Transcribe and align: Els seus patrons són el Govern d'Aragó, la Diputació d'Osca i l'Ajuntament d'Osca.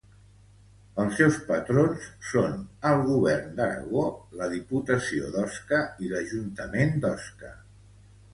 Els 1.01 1.11
seus 1.17 1.35
patrons 1.49 2.07
són 2.29 2.55
el 2.93 3.03
Govern 3.09 3.53
d'Aragó, 3.59 4.07
la 4.41 4.49
Diputació 4.55 5.29
d'Osca 5.37 5.83
i 6.07 6.11
l'Ajuntament 6.15 6.99
d'Osca. 7.07 7.55